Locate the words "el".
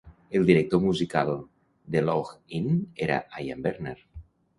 0.37-0.45